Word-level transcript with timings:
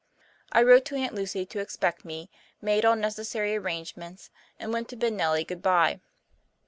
I 0.51 0.63
wrote 0.63 0.83
to 0.85 0.95
Aunt 0.95 1.13
Lucy 1.13 1.45
to 1.45 1.59
expect 1.59 2.03
me, 2.05 2.31
made 2.59 2.85
all 2.85 2.95
necessary 2.95 3.55
arrangements, 3.55 4.31
and 4.57 4.73
went 4.73 4.89
to 4.89 4.95
bid 4.95 5.13
Nellie 5.13 5.43
goodbye. 5.45 5.99